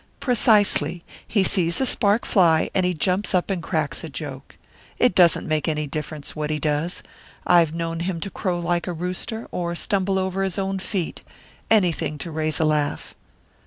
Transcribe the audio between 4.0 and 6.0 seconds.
a joke. It doesn't make any